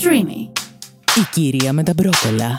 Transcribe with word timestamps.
Streamy. 0.00 0.40
Η 1.20 1.24
κυρία 1.30 1.72
με 1.72 1.82
τα 1.82 1.92
μπρόκολα. 1.96 2.50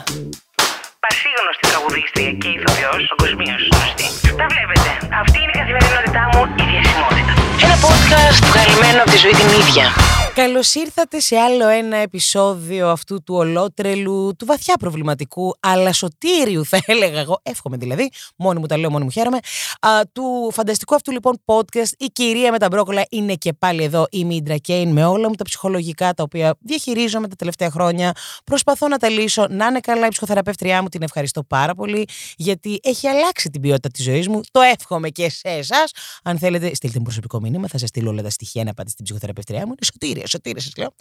Πασίγνωστη 1.04 1.64
τραγουδίστρια 1.70 2.32
και 2.40 2.48
ηθοποιός, 2.56 3.02
παγκοσμίω 3.08 3.56
γνωστή. 3.70 4.06
Τα 4.40 4.46
βλέπετε. 4.52 4.90
Αυτή 5.22 5.38
είναι 5.42 5.52
η 5.54 5.58
καθημερινότητά 5.60 6.22
μου, 6.32 6.40
η 6.62 6.64
διασημότητα. 6.70 7.32
Ένα 7.66 7.76
podcast 7.86 8.38
βγαλμένο 8.50 8.98
από 9.02 9.10
τη 9.10 9.18
ζωή 9.24 9.34
την 9.40 9.48
ίδια. 9.60 9.86
Καλώς 10.34 10.74
ήρθατε 10.74 11.20
σε 11.20 11.36
άλλο 11.36 11.68
ένα 11.68 11.96
επεισόδιο 11.96 12.88
αυτού 12.88 13.22
του 13.22 13.34
ολότρελου, 13.34 14.32
του 14.38 14.46
βαθιά 14.46 14.76
προβληματικού, 14.76 15.54
αλλά 15.60 15.92
σωτήριου 15.92 16.64
θα 16.64 16.78
έλεγα 16.86 17.20
εγώ, 17.20 17.40
εύχομαι 17.42 17.76
δηλαδή, 17.76 18.10
μόνη 18.36 18.60
μου 18.60 18.66
τα 18.66 18.76
λέω, 18.76 18.90
μόνη 18.90 19.04
μου 19.04 19.10
χαίρομαι, 19.10 19.38
α, 19.80 19.90
του 20.12 20.50
φανταστικού 20.52 20.94
αυτού 20.94 21.12
λοιπόν 21.12 21.42
podcast. 21.44 21.90
Η 21.98 22.06
κυρία 22.06 22.50
με 22.50 22.58
τα 22.58 22.68
μπρόκολα 22.68 23.04
είναι 23.10 23.34
και 23.34 23.52
πάλι 23.52 23.82
εδώ, 23.84 24.06
η 24.10 24.24
Μίντρα 24.24 24.56
Κέιν, 24.56 24.92
με 24.92 25.04
όλα 25.04 25.28
μου 25.28 25.34
τα 25.34 25.44
ψυχολογικά 25.44 26.14
τα 26.14 26.22
οποία 26.22 26.54
διαχειρίζομαι 26.60 27.28
τα 27.28 27.36
τελευταία 27.36 27.70
χρόνια. 27.70 28.12
Προσπαθώ 28.44 28.88
να 28.88 28.96
τα 28.96 29.08
λύσω, 29.08 29.46
να 29.50 29.66
είναι 29.66 29.80
καλά 29.80 30.06
η 30.06 30.08
ψυχοθεραπεύτριά 30.08 30.82
μου, 30.82 30.88
την 30.88 31.02
ευχαριστώ 31.02 31.42
πάρα 31.42 31.74
πολύ, 31.74 32.08
γιατί 32.36 32.80
έχει 32.82 33.06
αλλάξει 33.06 33.50
την 33.50 33.60
ποιότητα 33.60 33.88
της 33.88 34.04
ζωής 34.04 34.28
μου. 34.28 34.40
Το 34.50 34.60
εύχομαι 34.60 35.08
και 35.08 35.30
σε 35.30 35.48
εσάς. 35.48 35.90
Αν 36.22 36.38
θέλετε, 36.38 36.74
στείλτε 36.74 36.98
μου 36.98 37.04
προσωπικό 37.04 37.40
μήνυμα, 37.40 37.68
θα 37.68 37.78
σας 37.78 37.88
στείλω 37.88 38.10
όλα 38.10 38.22
τα 38.22 38.30
στοιχεία 38.30 38.64
να 38.64 38.74
πάτε 38.74 38.90
στην 38.90 39.04
ψυχοθεραπεύτριά 39.04 39.66
μου. 39.66 39.74
Είναι 40.19 40.19
σωτήρια, 40.26 40.60
σωτήρια 40.60 40.62
σας 40.62 40.76
λέω. 40.76 40.94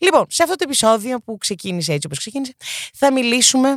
Λοιπόν, 0.00 0.26
σε 0.28 0.42
αυτό 0.42 0.54
το 0.54 0.64
επεισόδιο 0.66 1.18
που 1.18 1.36
ξεκίνησε 1.36 1.92
έτσι 1.92 2.06
όπως 2.06 2.18
ξεκίνησε, 2.18 2.54
θα 2.94 3.12
μιλήσουμε 3.12 3.76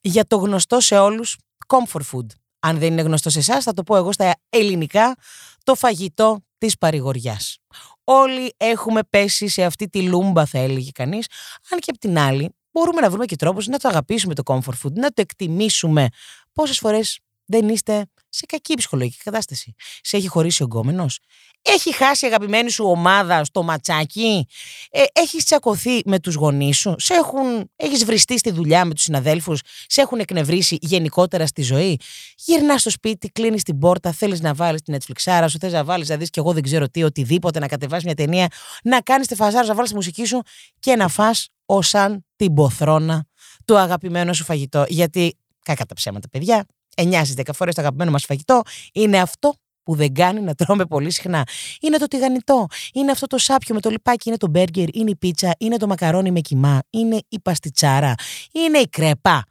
για 0.00 0.26
το 0.26 0.36
γνωστό 0.36 0.80
σε 0.80 0.98
όλους 0.98 1.36
comfort 1.66 2.02
food. 2.12 2.26
Αν 2.58 2.78
δεν 2.78 2.92
είναι 2.92 3.02
γνωστό 3.02 3.30
σε 3.30 3.38
εσάς, 3.38 3.64
θα 3.64 3.72
το 3.72 3.82
πω 3.82 3.96
εγώ 3.96 4.12
στα 4.12 4.34
ελληνικά, 4.48 5.16
το 5.64 5.74
φαγητό 5.74 6.44
της 6.58 6.78
παρηγοριάς. 6.78 7.58
Όλοι 8.04 8.54
έχουμε 8.56 9.00
πέσει 9.10 9.48
σε 9.48 9.64
αυτή 9.64 9.88
τη 9.88 10.02
λούμπα, 10.02 10.46
θα 10.46 10.58
έλεγε 10.58 10.90
κανείς, 10.90 11.26
αν 11.70 11.78
και 11.78 11.90
απ' 11.90 11.98
την 11.98 12.18
άλλη 12.18 12.54
μπορούμε 12.70 13.00
να 13.00 13.10
βρούμε 13.10 13.24
και 13.24 13.36
τρόπους 13.36 13.66
να 13.66 13.78
το 13.78 13.88
αγαπήσουμε 13.88 14.34
το 14.34 14.42
comfort 14.46 14.86
food, 14.86 14.92
να 14.92 15.08
το 15.08 15.20
εκτιμήσουμε. 15.20 16.08
Πόσες 16.52 16.78
φορές 16.78 17.18
δεν 17.44 17.68
είστε 17.68 18.06
σε 18.28 18.46
κακή 18.46 18.74
ψυχολογική 18.74 19.16
κατάσταση. 19.22 19.74
Σε 20.00 20.16
έχει 20.16 20.28
χωρίσει 20.28 20.62
ο 20.62 20.66
γκόμενος; 20.66 21.18
Έχει 21.64 21.94
χάσει 21.94 22.24
η 22.24 22.28
αγαπημένη 22.28 22.70
σου 22.70 22.84
ομάδα 22.84 23.44
στο 23.44 23.62
ματσάκι; 23.62 24.46
Ε, 24.90 25.02
έχεις 25.12 25.44
τσακωθεί 25.44 26.00
με 26.04 26.18
τους 26.20 26.34
γονείς 26.34 26.78
σου; 26.78 26.94
Σε 26.98 27.14
έχουν, 27.14 27.70
έχεις 27.76 28.04
βριστεί 28.04 28.38
στη 28.38 28.50
δουλειά 28.50 28.84
με 28.84 28.94
τους 28.94 29.02
συναδέλφους; 29.02 29.60
Σε 29.86 30.00
έχουν 30.00 30.18
εκνευρίσει 30.18 30.78
γενικότερα 30.80 31.46
στη 31.46 31.62
ζωή; 31.62 31.98
Γυρνάς 32.36 32.80
στο 32.80 32.90
σπίτι, 32.90 33.28
κλείνεις 33.28 33.62
την 33.62 33.78
πόρτα, 33.78 34.12
θέλεις 34.12 34.40
να 34.40 34.54
βάλεις 34.54 34.82
την 34.82 34.96
Netflix, 34.96 35.46
σου 35.48 35.58
θες 35.58 35.72
να 35.72 35.84
βάλεις 35.84 36.08
να 36.08 36.16
δεις 36.16 36.30
και 36.30 36.40
εγώ 36.40 36.52
δεν 36.52 36.62
ξέρω 36.62 36.88
τι, 36.88 37.02
οτιδήποτε, 37.02 37.58
να 37.58 37.66
κατεβάσεις 37.68 38.04
μια 38.04 38.14
ταινία, 38.14 38.48
να 38.82 39.00
κάνεις 39.00 39.26
τη 39.26 39.34
φαζάρα, 39.34 39.66
να 39.66 39.74
βάλεις 39.74 39.90
τη 39.90 39.96
μουσική 39.96 40.24
σου 40.24 40.42
και 40.80 40.96
να 40.96 41.08
φας 41.08 41.48
ως 41.66 41.88
σαν 41.88 42.26
την 42.36 42.54
ποθρόνα 42.54 43.24
του 43.64 43.78
αγαπημένου 43.78 44.34
σου 44.34 44.44
φαγητό. 44.44 44.84
Γιατί, 44.88 45.38
κακά 45.62 45.84
τα 45.84 45.94
ψέματα 45.94 46.28
παιδιά, 46.28 46.66
9 46.96 47.24
στις 47.24 47.34
10 47.34 47.52
φορές 47.52 47.74
το 47.74 47.80
αγαπημένο 47.80 48.10
μας 48.10 48.24
φαγητό 48.24 48.62
είναι 48.92 49.20
αυτό 49.20 49.54
που 49.82 49.94
δεν 49.94 50.14
κάνει 50.14 50.40
να 50.40 50.54
τρώμε 50.54 50.84
πολύ 50.84 51.10
συχνά. 51.10 51.46
Είναι 51.80 51.96
το 51.96 52.06
τηγανιτό, 52.06 52.66
είναι 52.92 53.10
αυτό 53.10 53.26
το 53.26 53.38
σάπιο 53.38 53.74
με 53.74 53.80
το 53.80 53.90
λιπάκι, 53.90 54.28
είναι 54.28 54.38
το 54.38 54.48
μπέργκερ, 54.48 54.96
είναι 54.96 55.10
η 55.10 55.16
πίτσα, 55.16 55.54
είναι 55.58 55.76
το 55.76 55.86
μακαρόνι 55.86 56.30
με 56.30 56.40
κιμά, 56.40 56.80
είναι 56.90 57.18
η 57.28 57.40
παστιτσάρα, 57.40 58.14
είναι 58.52 58.78
η 58.78 58.88
κρέπα. 58.88 59.44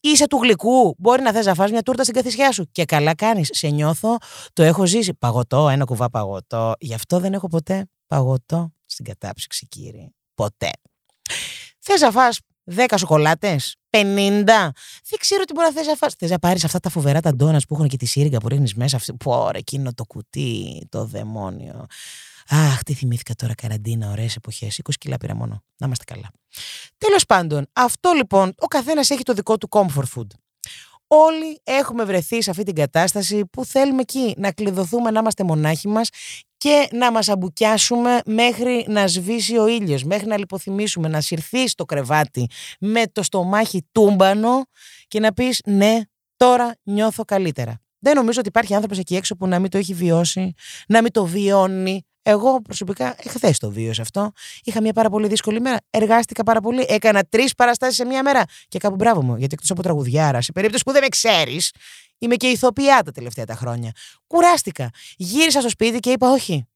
Είσαι 0.00 0.26
του 0.26 0.38
γλυκού. 0.42 0.94
Μπορεί 0.98 1.22
να 1.22 1.32
θες 1.32 1.46
να 1.46 1.54
φας 1.54 1.70
μια 1.70 1.82
τούρτα 1.82 2.02
στην 2.02 2.14
καθισιά 2.14 2.52
σου. 2.52 2.70
Και 2.72 2.84
καλά 2.84 3.14
κάνεις. 3.14 3.48
Σε 3.52 3.68
νιώθω. 3.68 4.16
Το 4.52 4.62
έχω 4.62 4.86
ζήσει. 4.86 5.14
Παγωτό, 5.14 5.68
ένα 5.68 5.84
κουβά 5.84 6.10
παγωτό. 6.10 6.74
Γι' 6.78 6.94
αυτό 6.94 7.18
δεν 7.18 7.32
έχω 7.32 7.48
ποτέ 7.48 7.86
παγωτό 8.06 8.72
στην 8.86 9.04
κατάψυξη, 9.04 9.66
κύριε. 9.66 10.08
Ποτέ. 10.34 10.70
Θες 11.78 12.00
να 12.00 12.10
φας 12.10 12.38
10 12.76 12.94
σοκολάτες, 12.96 13.76
50. 13.90 14.72
Δεν 15.08 15.18
ξέρω 15.18 15.44
τι 15.44 15.52
μπορεί 15.52 15.66
να 15.66 15.72
θες 15.72 15.86
να 15.86 15.94
φας. 15.94 16.14
Θες 16.14 16.30
να 16.30 16.38
πάρεις 16.38 16.64
αυτά 16.64 16.80
τα 16.80 16.90
φοβερά 16.90 17.20
τα 17.20 17.34
ντόνας 17.34 17.64
που 17.66 17.74
έχουν 17.74 17.88
και 17.88 17.96
τη 17.96 18.06
σύριγγα 18.06 18.38
που 18.38 18.48
ρίχνεις 18.48 18.74
μέσα. 18.74 19.00
Πω, 19.24 19.50
ρε, 19.50 19.58
εκείνο 19.58 19.94
το 19.94 20.04
κουτί, 20.04 20.86
το 20.88 21.04
δαιμόνιο. 21.04 21.86
Αχ, 22.48 22.82
τι 22.82 22.94
θυμήθηκα 22.94 23.34
τώρα, 23.34 23.54
καραντίνα, 23.54 24.10
ωραίες 24.10 24.36
εποχές. 24.36 24.78
20 24.78 24.98
κιλά 24.98 25.16
πήρα 25.16 25.34
μόνο. 25.34 25.62
Να 25.76 25.86
είμαστε 25.86 26.04
καλά. 26.04 26.30
Τέλος 26.98 27.26
πάντων, 27.26 27.66
αυτό 27.72 28.12
λοιπόν, 28.12 28.52
ο 28.58 28.66
καθένας 28.66 29.10
έχει 29.10 29.22
το 29.22 29.32
δικό 29.32 29.58
του 29.58 29.68
comfort 29.70 30.04
food. 30.14 30.26
Όλοι 31.06 31.60
έχουμε 31.64 32.04
βρεθεί 32.04 32.42
σε 32.42 32.50
αυτή 32.50 32.62
την 32.62 32.74
κατάσταση 32.74 33.46
που 33.46 33.64
θέλουμε 33.64 34.00
εκεί 34.00 34.34
να 34.36 34.52
κλειδωθούμε 34.52 35.10
να 35.10 35.18
είμαστε 35.18 35.44
μονάχοι 35.44 35.88
μας 35.88 36.08
και 36.58 36.88
να 36.92 37.12
μας 37.12 37.28
αμπουκιάσουμε 37.28 38.20
μέχρι 38.26 38.84
να 38.88 39.06
σβήσει 39.06 39.58
ο 39.58 39.66
ήλιος, 39.66 40.04
μέχρι 40.04 40.26
να 40.26 40.38
λιποθυμήσουμε, 40.38 41.08
να 41.08 41.20
συρθεί 41.20 41.68
στο 41.68 41.84
κρεβάτι 41.84 42.46
με 42.80 43.02
το 43.12 43.22
στομάχι 43.22 43.88
τούμπανο 43.92 44.62
και 45.08 45.20
να 45.20 45.32
πεις 45.32 45.60
ναι, 45.64 46.00
τώρα 46.36 46.76
νιώθω 46.82 47.24
καλύτερα. 47.24 47.80
Δεν 47.98 48.14
νομίζω 48.16 48.38
ότι 48.38 48.48
υπάρχει 48.48 48.74
άνθρωπος 48.74 48.98
εκεί 48.98 49.16
έξω 49.16 49.36
που 49.36 49.46
να 49.46 49.58
μην 49.58 49.70
το 49.70 49.78
έχει 49.78 49.94
βιώσει, 49.94 50.52
να 50.88 51.02
μην 51.02 51.12
το 51.12 51.24
βιώνει. 51.24 52.02
Εγώ 52.22 52.60
προσωπικά 52.62 53.16
εχθέ 53.18 53.54
το 53.58 53.70
βίωσα 53.70 54.02
αυτό. 54.02 54.32
Είχα 54.62 54.80
μια 54.80 54.92
πάρα 54.92 55.10
πολύ 55.10 55.28
δύσκολη 55.28 55.60
μέρα. 55.60 55.76
Εργάστηκα 55.90 56.42
πάρα 56.42 56.60
πολύ. 56.60 56.84
Έκανα 56.88 57.24
τρεις 57.24 57.54
παραστάσεις 57.54 57.96
σε 57.96 58.04
μια 58.04 58.22
μέρα. 58.22 58.42
Και 58.68 58.78
κάπου 58.78 58.94
μπράβο 58.94 59.22
μου, 59.22 59.36
γιατί 59.36 59.54
εκτός 59.54 59.70
από 59.70 59.82
τραγουδιάρα, 59.82 60.40
σε 60.40 60.52
περίπτωση 60.52 60.84
που 60.84 60.92
δεν 60.92 61.02
με 61.02 61.08
ξέρεις, 61.08 61.72
είμαι 62.18 62.34
και 62.36 62.46
ηθοποιιά 62.46 63.02
τα 63.04 63.12
τελευταία 63.12 63.44
τα 63.44 63.54
χρόνια. 63.54 63.92
Κουράστηκα. 64.26 64.90
Γύρισα 65.16 65.60
στο 65.60 65.68
σπίτι 65.68 65.98
και 65.98 66.10
είπα, 66.10 66.30
Όχι. 66.30 66.68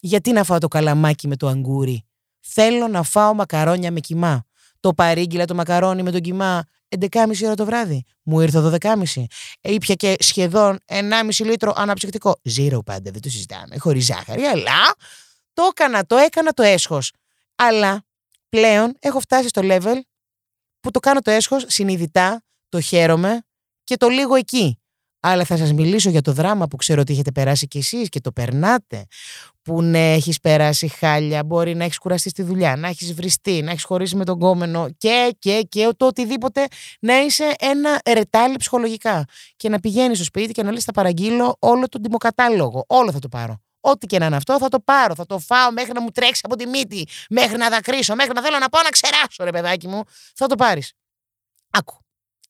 Γιατί 0.00 0.32
να 0.32 0.44
φάω 0.44 0.58
το 0.58 0.68
καλαμάκι 0.68 1.28
με 1.28 1.36
το 1.36 1.48
αγκούρι; 1.48 2.04
Θέλω 2.40 2.88
να 2.88 3.02
φάω 3.02 3.34
μακαρόνια 3.34 3.90
με 3.90 4.00
κοιμά. 4.00 4.44
Το 4.80 4.94
παρήγγειλα 4.94 5.44
το 5.44 5.54
μακαρόνι 5.54 6.02
με 6.02 6.10
τον 6.10 6.20
κοιμά 6.20 6.64
11.30 6.98 7.42
ώρα 7.44 7.54
το 7.54 7.64
βράδυ. 7.64 8.04
Μου 8.22 8.40
ήρθε 8.40 8.78
12.30. 8.80 9.24
Ήπια 9.60 9.94
και 9.94 10.16
σχεδόν 10.18 10.78
1,5 10.86 11.00
λίτρο 11.38 11.72
αναψυκτικό. 11.76 12.38
Ζήρο 12.42 12.82
πάντα, 12.82 13.10
δεν 13.10 13.20
το 13.20 13.28
συζητάμε. 13.28 13.78
Χωρίς 13.78 14.04
ζάχαρη, 14.04 14.42
αλλά 14.42 14.94
το 15.52 15.62
έκανα, 15.62 16.06
το 16.06 16.16
έκανα 16.16 16.52
το 16.52 16.62
έσχος. 16.62 17.12
Αλλά 17.56 18.04
πλέον 18.48 18.96
έχω 18.98 19.20
φτάσει 19.20 19.48
στο 19.48 19.62
level 19.64 20.00
που 20.80 20.90
το 20.90 21.00
κάνω 21.00 21.20
το 21.20 21.30
έσχος 21.30 21.64
συνειδητά, 21.68 22.44
το 22.68 22.80
χαίρομαι 22.80 23.42
και 23.84 23.96
το 23.96 24.08
λίγο 24.08 24.34
εκεί. 24.34 24.80
Αλλά 25.28 25.44
θα 25.44 25.56
σας 25.56 25.72
μιλήσω 25.72 26.10
για 26.10 26.20
το 26.20 26.32
δράμα 26.32 26.68
που 26.68 26.76
ξέρω 26.76 27.00
ότι 27.00 27.12
έχετε 27.12 27.32
περάσει 27.32 27.66
κι 27.66 27.78
εσείς 27.78 28.08
και 28.08 28.20
το 28.20 28.32
περνάτε. 28.32 29.06
Που 29.62 29.82
ναι, 29.82 30.12
έχεις 30.12 30.40
περάσει 30.40 30.88
χάλια, 30.88 31.44
μπορεί 31.44 31.74
να 31.74 31.84
έχεις 31.84 31.98
κουραστεί 31.98 32.28
στη 32.28 32.42
δουλειά, 32.42 32.76
να 32.76 32.88
έχεις 32.88 33.14
βριστεί, 33.14 33.62
να 33.62 33.70
έχεις 33.70 33.84
χωρίσει 33.84 34.16
με 34.16 34.24
τον 34.24 34.38
κόμενο 34.38 34.88
και, 34.98 35.36
και, 35.38 35.66
και 35.68 35.88
το 35.96 36.06
οτιδήποτε 36.06 36.66
να 37.00 37.18
είσαι 37.20 37.54
ένα 37.58 38.00
ρετάλι 38.12 38.56
ψυχολογικά. 38.56 39.24
Και 39.56 39.68
να 39.68 39.80
πηγαίνεις 39.80 40.16
στο 40.16 40.26
σπίτι 40.26 40.52
και 40.52 40.62
να 40.62 40.72
λες 40.72 40.84
θα 40.84 40.92
παραγγείλω 40.92 41.56
όλο 41.58 41.88
τον 41.88 42.02
τιμοκατάλογο. 42.02 42.84
Όλο 42.86 43.12
θα 43.12 43.18
το 43.18 43.28
πάρω. 43.28 43.60
Ό,τι 43.80 44.06
και 44.06 44.18
να 44.18 44.26
είναι 44.26 44.36
αυτό 44.36 44.58
θα 44.58 44.68
το 44.68 44.80
πάρω, 44.80 45.14
θα 45.14 45.26
το 45.26 45.38
φάω 45.38 45.72
μέχρι 45.72 45.92
να 45.92 46.00
μου 46.00 46.10
τρέξει 46.10 46.40
από 46.44 46.56
τη 46.56 46.66
μύτη, 46.66 47.06
μέχρι 47.30 47.56
να 47.56 47.68
δακρύσω, 47.68 48.14
μέχρι 48.14 48.32
να 48.34 48.42
θέλω 48.42 48.58
να 48.58 48.68
πάω 48.68 48.82
να 48.82 48.88
ξεράσω 48.88 49.44
ρε 49.44 49.50
παιδάκι 49.50 49.88
μου. 49.88 50.02
Θα 50.34 50.46
το 50.46 50.54
πάρεις. 50.54 50.92
Άκου. 51.70 51.94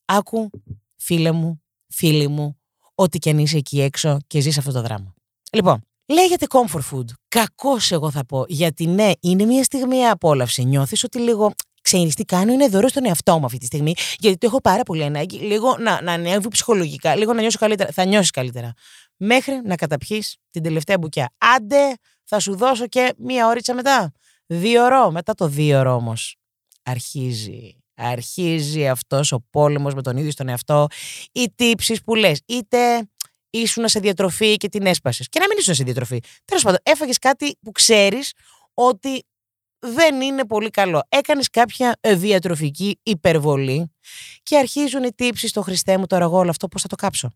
Άκου, 0.04 0.50
φίλε 0.97 1.31
μου, 1.31 1.62
φίλοι 1.88 2.28
μου, 2.28 2.56
ό,τι 2.98 3.18
και 3.18 3.30
αν 3.30 3.38
είσαι 3.38 3.56
εκεί 3.56 3.80
έξω 3.80 4.18
και 4.26 4.40
ζεις 4.40 4.58
αυτό 4.58 4.72
το 4.72 4.82
δράμα. 4.82 5.14
Λοιπόν, 5.52 5.80
λέγεται 6.06 6.46
comfort 6.48 6.94
food. 6.94 7.04
Κακός 7.28 7.92
εγώ 7.92 8.10
θα 8.10 8.24
πω. 8.24 8.44
Γιατί 8.48 8.86
ναι, 8.86 9.10
είναι 9.20 9.44
μια 9.44 9.64
στιγμή 9.64 10.06
απόλαυση. 10.06 10.64
Νιώθεις 10.64 11.04
ότι 11.04 11.18
λίγο 11.18 11.52
ξέρεις 11.82 12.14
τι 12.14 12.24
κάνω, 12.24 12.52
είναι 12.52 12.68
δώρο 12.68 12.88
στον 12.88 13.06
εαυτό 13.06 13.38
μου 13.38 13.44
αυτή 13.44 13.58
τη 13.58 13.66
στιγμή, 13.66 13.94
γιατί 14.18 14.36
το 14.38 14.46
έχω 14.46 14.60
πάρα 14.60 14.82
πολύ 14.82 15.04
ανάγκη. 15.04 15.38
Λίγο 15.38 15.76
να, 15.78 16.02
να 16.02 16.12
ανέβει 16.12 16.48
ψυχολογικά, 16.48 17.16
λίγο 17.16 17.32
να 17.32 17.40
νιώσω 17.40 17.58
καλύτερα. 17.58 17.90
Θα 17.92 18.04
νιώσεις 18.04 18.30
καλύτερα. 18.30 18.72
Μέχρι 19.16 19.60
να 19.64 19.76
καταπιείς 19.76 20.36
την 20.50 20.62
τελευταία 20.62 20.98
μπουκιά. 20.98 21.32
Άντε, 21.38 21.94
θα 22.24 22.40
σου 22.40 22.56
δώσω 22.56 22.86
και 22.86 23.14
μία 23.18 23.46
ώριτσα 23.46 23.74
μετά. 23.74 24.12
Δύο 24.46 24.84
ώρο. 24.84 25.10
Μετά 25.10 25.34
το 25.34 25.48
δύο 25.48 25.78
ώρο 25.78 25.94
όμως. 25.94 26.37
Αρχίζει 26.82 27.76
αρχίζει 27.96 28.88
αυτός 28.88 29.32
ο 29.32 29.44
πόλεμος 29.50 29.94
με 29.94 30.02
τον 30.02 30.16
ίδιο 30.16 30.31
στον 30.31 30.48
εαυτό, 30.48 30.87
οι 31.32 31.52
τύψεις 31.54 32.02
που 32.02 32.14
λες, 32.14 32.40
είτε 32.46 33.08
ήσουν 33.50 33.88
σε 33.88 34.00
διατροφή 34.00 34.56
και 34.56 34.69
την 34.69 34.87
έσπασες 34.87 35.28
και 35.28 35.38
να 35.38 35.46
μην 35.48 35.58
ήσουν 35.58 35.75
σε 35.75 35.84
διατροφή. 35.84 36.20
Τέλος 36.44 36.62
πάντων, 36.62 36.78
έφαγες 36.82 37.19
κάτι 37.19 37.56
που 37.62 37.72
ξέρεις 37.72 38.32
ότι 38.75 39.25
δεν 39.78 40.20
είναι 40.20 40.46
πολύ 40.46 40.70
καλό. 40.70 41.02
Έκανες 41.08 41.50
κάποια 41.50 41.98
διατροφική 42.00 42.98
υπερβολή 43.02 43.93
και 44.42 44.56
αρχίζουν 44.56 45.04
οι 45.04 45.14
τύψεις 45.14 45.50
στο 45.50 45.62
Χριστέ 45.62 45.99
μου 45.99 46.06
τώρα 46.06 46.25
εγώ 46.25 46.38
όλο 46.38 46.50
αυτό 46.50 46.69
πώς 46.69 46.82
θα 46.82 46.88
το 46.88 46.96
κάψω; 46.96 47.31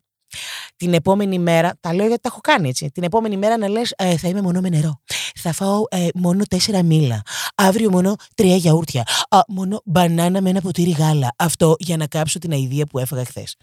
Την 0.76 0.94
επόμενη 0.94 1.38
μέρα, 1.38 1.72
τα 1.80 1.94
λέω 1.94 2.06
γιατί 2.06 2.22
τα 2.22 2.28
έχω 2.32 2.40
κάνει 2.40 2.68
έτσι. 2.68 2.90
Την 2.90 3.02
επόμενη 3.02 3.36
μέρα 3.36 3.56
να 3.58 3.68
λες: 3.68 3.92
ε, 3.96 4.16
Θα 4.16 4.28
είμαι 4.28 4.42
μόνο 4.42 4.60
με 4.60 4.68
νερό. 4.68 5.00
Θα 5.34 5.52
φάω 5.52 5.82
ε, 5.88 6.08
μόνο 6.14 6.44
τέσσερα 6.44 6.82
μήλα. 6.82 7.22
Αύριο 7.54 7.90
μόνο 7.90 8.14
τρία 8.34 8.56
γιαούρτια. 8.56 9.04
Α, 9.28 9.40
μόνο 9.48 9.80
μπανάνα 9.84 10.40
με 10.40 10.50
ένα 10.50 10.60
ποτήρι 10.60 10.90
γάλα. 10.90 11.34
Αυτό 11.36 11.74
για 11.78 11.96
να 11.96 12.06
κάψω 12.06 12.38
την 12.38 12.52
αηδία 12.52 12.86
που 12.86 12.98
έφαγα 12.98 13.24
χθες. 13.24 13.56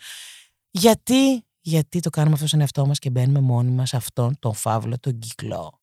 Γιατί, 0.71 1.45
γιατί 1.61 1.99
το 1.99 2.09
κάνουμε 2.09 2.33
αυτό 2.33 2.47
στον 2.47 2.59
εαυτό 2.59 2.85
μας 2.85 2.99
και 2.99 3.09
μπαίνουμε 3.09 3.39
μόνοι 3.39 3.71
μας 3.71 3.89
σε 3.89 3.95
αυτόν 3.95 4.35
τον 4.39 4.53
φαύλο 4.53 4.99
τον 4.99 5.19
κύκλο. 5.19 5.79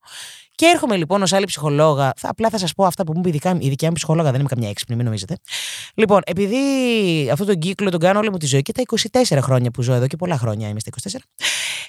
Και 0.54 0.66
έρχομαι 0.66 0.96
λοιπόν 0.96 1.22
ως 1.22 1.32
άλλη 1.32 1.44
ψυχολόγα. 1.44 2.12
Θα, 2.16 2.28
απλά 2.28 2.50
θα 2.50 2.58
σας 2.58 2.72
πω 2.74 2.84
αυτά 2.84 3.04
που 3.04 3.12
μου 3.12 3.18
είπε 3.18 3.28
η 3.28 3.32
δικιά, 3.32 3.56
η 3.60 3.68
δικιά 3.68 3.88
μου 3.88 3.94
ψυχολόγα, 3.94 4.30
δεν 4.30 4.40
είμαι 4.40 4.48
καμιά 4.48 4.68
έξυπνη, 4.68 4.96
μην 4.96 5.04
νομίζετε. 5.04 5.36
Λοιπόν, 5.94 6.20
επειδή 6.24 6.56
αυτόν 7.30 7.46
τον 7.46 7.58
κύκλο 7.58 7.90
τον 7.90 8.00
κάνω 8.00 8.18
όλη 8.18 8.30
μου 8.30 8.36
τη 8.36 8.46
ζωή 8.46 8.62
και 8.62 8.72
τα 8.72 8.82
24 9.22 9.38
χρόνια 9.42 9.70
που 9.70 9.82
ζω 9.82 9.92
εδώ 9.92 10.06
και 10.06 10.16
πολλά 10.16 10.38
χρόνια 10.38 10.68
είμαι 10.68 10.80
στα 10.80 10.90
24, 11.12 11.18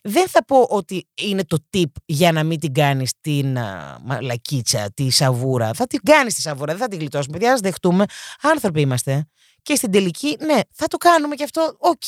δεν 0.03 0.27
θα 0.27 0.45
πω 0.45 0.67
ότι 0.69 1.07
είναι 1.15 1.43
το 1.43 1.57
tip 1.73 1.91
για 2.05 2.31
να 2.31 2.43
μην 2.43 2.59
την 2.59 2.73
κάνεις 2.73 3.13
την 3.21 3.57
α, 3.57 3.99
μαλακίτσα, 4.03 4.91
τη 4.93 5.09
σαβούρα. 5.09 5.73
Θα 5.73 5.87
την 5.87 5.99
κάνεις 6.03 6.33
τη 6.33 6.41
σαβούρα, 6.41 6.71
δεν 6.71 6.81
θα 6.81 6.87
την 6.87 6.99
γλιτώσουμε. 6.99 7.37
Παιδιά, 7.37 7.53
ας 7.53 7.59
δεχτούμε. 7.59 8.05
Άνθρωποι 8.41 8.81
είμαστε. 8.81 9.27
Και 9.61 9.75
στην 9.75 9.91
τελική, 9.91 10.37
ναι, 10.39 10.59
θα 10.71 10.87
το 10.87 10.97
κάνουμε 10.97 11.35
και 11.35 11.43
αυτό. 11.43 11.75
Οκ. 11.77 12.03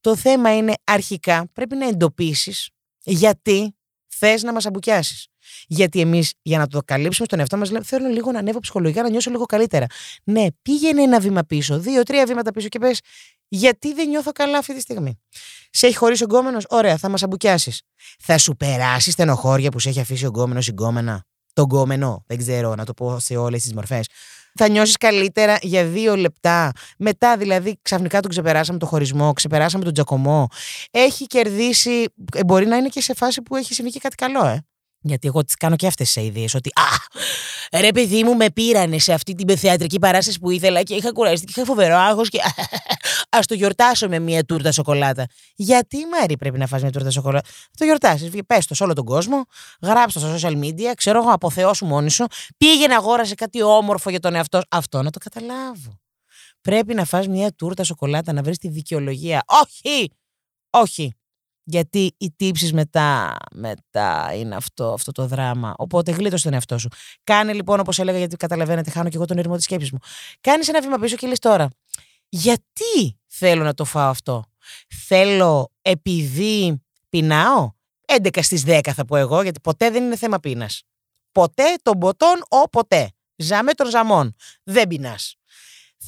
Το 0.00 0.16
θέμα 0.16 0.56
είναι 0.56 0.72
αρχικά 0.84 1.50
πρέπει 1.52 1.76
να 1.76 1.88
εντοπίσεις 1.88 2.70
γιατί 3.02 3.76
θες 4.06 4.42
να 4.42 4.52
μασαμπουκιάσεις. 4.52 5.26
Γιατί 5.66 6.00
εμείς 6.00 6.32
για 6.42 6.58
να 6.58 6.66
το 6.66 6.80
καλύψουμε 6.84 7.26
στον 7.26 7.38
εαυτό 7.38 7.56
μας, 7.56 7.70
λέμε: 7.70 7.84
Θέλω 7.84 8.08
λίγο 8.08 8.32
να 8.32 8.38
ανέβω 8.38 8.58
ψυχολογικά, 8.60 9.02
να 9.02 9.08
νιώσω 9.10 9.30
λίγο 9.30 9.44
καλύτερα. 9.44 9.86
Ναι, 10.24 10.46
πήγαινε 10.62 11.02
ένα 11.02 11.20
βήμα 11.20 11.42
πίσω, 11.44 11.78
δύο-τρία 11.78 12.26
βήματα 12.26 12.50
πίσω 12.50 12.68
και 12.68 12.78
πες: 12.78 13.00
Γιατί 13.48 13.94
δεν 13.94 14.08
νιώθω 14.08 14.32
καλά 14.32 14.58
αυτή 14.58 14.74
τη 14.74 14.80
στιγμή; 14.80 15.20
Σε 15.70 15.86
έχει 15.86 15.96
χωρίσει 15.96 16.22
ο 16.22 16.26
γκόμενος, 16.26 16.64
ωραία, 16.68 16.96
θα 16.96 17.08
μας 17.08 17.22
αμπουκιάσεις. 17.22 17.82
Θα 18.18 18.38
σου 18.38 18.56
περάσει 18.56 19.10
στενοχώρια 19.10 19.70
που 19.70 19.78
σε 19.78 19.88
έχει 19.88 20.00
αφήσει 20.00 20.24
ο 20.24 20.28
γκόμενος 20.28 20.66
ή 20.68 20.70
γκόμενα. 20.70 21.24
Το 21.52 21.62
γκόμενο, 21.62 22.24
δεν 22.26 22.38
ξέρω 22.38 22.74
να 22.74 22.84
το 22.84 22.94
πω 22.94 23.18
σε 23.18 23.36
όλες 23.36 23.62
τις 23.62 23.74
μορφές. 23.74 24.06
Θα 24.54 24.68
νιώσεις 24.68 24.96
καλύτερα 24.96 25.58
για 25.62 25.84
δύο 25.84 26.16
λεπτά. 26.16 26.72
Μετά, 26.98 27.36
δηλαδή, 27.36 27.78
ξαφνικά 27.82 28.20
τον 28.20 28.30
ξεπεράσαμε 28.30 28.78
το 28.78 28.86
χωρισμό, 28.86 29.32
ξεπεράσαμε 29.32 29.84
τον 29.84 29.92
τζακωμό. 29.92 30.46
Έχει 30.90 31.26
κερδίσει. 31.26 32.04
ε, 32.34 32.44
Μπορεί 32.46 32.66
να 32.66 32.76
είναι 32.76 32.88
και 32.88 33.00
σε 33.00 33.14
φάση 33.14 33.42
που 33.42 33.56
έχει 33.56 33.74
συμβεί 33.74 33.90
και 33.90 33.98
κάτι 33.98 34.14
καλό, 34.14 34.46
ε. 34.46 34.58
Γιατί 35.00 35.28
εγώ 35.28 35.44
τις 35.44 35.54
κάνω 35.54 35.76
και 35.76 35.86
αυτές 35.86 36.12
τις 36.12 36.24
ιδέες. 36.24 36.54
Ότι 36.54 36.70
Α, 36.74 37.80
ρε 37.80 37.90
παιδί 37.92 38.24
μου, 38.24 38.36
με 38.36 38.50
πήρανε 38.50 38.98
σε 38.98 39.12
αυτή 39.12 39.34
την 39.34 39.58
θεατρική 39.58 39.98
παράσταση 39.98 40.38
που 40.38 40.50
ήθελα 40.50 40.82
και 40.82 40.94
είχα 40.94 41.12
κουραστεί 41.12 41.46
και 41.46 41.52
είχα 41.56 41.64
φοβερό 41.64 41.96
άγχος 41.96 42.28
και 42.28 42.38
Α 43.36 43.38
το 43.46 43.54
γιορτάσω 43.54 44.08
με 44.08 44.18
μια 44.18 44.44
τούρτα 44.44 44.72
σοκολάτα. 44.72 45.26
Γιατί 45.54 45.96
Μάρι 46.06 46.36
πρέπει 46.36 46.58
να 46.58 46.66
φας 46.66 46.82
μια 46.82 46.90
τούρτα 46.90 47.10
σοκολάτα. 47.10 47.48
Θα 47.48 47.70
το 47.78 47.84
γιορτάσεις. 47.84 48.30
Πες 48.46 48.66
το 48.66 48.74
σε 48.74 48.82
όλο 48.82 48.92
τον 48.92 49.04
κόσμο, 49.04 49.44
γράψτε 49.82 50.20
το 50.20 50.38
στα 50.38 50.50
social 50.50 50.58
media, 50.58 50.92
ξέρω 50.96 51.22
εγώ, 51.22 51.30
αποθεώσου 51.30 51.86
μόνη 51.86 52.10
σου. 52.10 52.24
Πήγαινε 52.56 52.94
αγόρασε 52.94 53.34
κάτι 53.34 53.62
όμορφο 53.62 54.10
για 54.10 54.20
τον 54.20 54.34
εαυτό 54.34 54.58
σου. 54.58 54.66
Αυτό 54.70 55.02
να 55.02 55.10
το 55.10 55.18
καταλάβω. 55.18 56.00
Πρέπει 56.60 56.94
να 56.94 57.04
φας 57.04 57.26
μια 57.28 57.52
τούρτα 57.52 57.84
σοκολάτα, 57.84 58.32
να 58.32 58.42
βρεις 58.42 58.58
τη 58.58 58.68
δικαιολογία. 58.68 59.42
Όχι! 59.46 60.12
Όχι! 60.70 61.17
Γιατί 61.70 62.14
οι 62.18 62.30
τύψεις 62.36 62.72
μετά, 62.72 63.36
μετά 63.54 64.34
είναι 64.34 64.54
αυτό, 64.54 64.92
αυτό 64.92 65.12
το 65.12 65.26
δράμα. 65.26 65.74
Οπότε 65.78 66.12
γλίτωσε 66.12 66.44
τον 66.44 66.52
εαυτό 66.52 66.78
σου. 66.78 66.88
Κάνε 67.24 67.52
λοιπόν, 67.52 67.80
όπως 67.80 67.98
έλεγα, 67.98 68.18
γιατί 68.18 68.36
καταλαβαίνετε, 68.36 68.90
χάνω 68.90 69.08
και 69.08 69.16
εγώ 69.16 69.24
τον 69.24 69.38
ερμό 69.38 69.54
της 69.56 69.64
σκέψης 69.64 69.90
μου. 69.90 69.98
Κάνει 70.40 70.64
ένα 70.68 70.80
βήμα 70.80 70.98
πίσω 70.98 71.16
και 71.16 71.26
λες 71.26 71.38
τώρα, 71.38 71.68
γιατί 72.28 73.18
θέλω 73.26 73.62
να 73.62 73.74
το 73.74 73.84
φάω 73.84 74.10
αυτό; 74.10 74.44
Θέλω 75.06 75.72
επειδή 75.82 76.82
πεινάω. 77.08 77.72
11 78.06 78.42
στις 78.42 78.64
10 78.66 78.80
θα 78.94 79.04
πω 79.04 79.16
εγώ, 79.16 79.42
γιατί 79.42 79.60
ποτέ 79.60 79.90
δεν 79.90 80.04
είναι 80.04 80.16
θέμα 80.16 80.38
πείνας. 80.38 80.82
Ποτέ 81.32 81.76
τον 81.82 81.98
ποτόν 81.98 82.42
ο 82.48 82.68
ποτέ. 82.68 83.10
Ζαμέ 83.36 83.72
των 83.72 83.90
ζαμών. 83.90 84.34
Δεν 84.62 84.88
πεινάς. 84.88 85.37